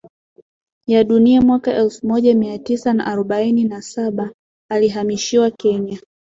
[0.87, 4.31] ya Dunia Mwaka elfu moja Mia Tisa na arobaini na Saba
[4.69, 5.99] alihamishiwa Kenya